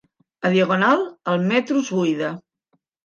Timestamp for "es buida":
1.85-2.33